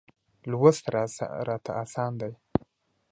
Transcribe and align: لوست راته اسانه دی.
لوست 0.49 0.83
راته 1.47 1.71
اسانه 1.83 2.15
دی. 2.19 2.31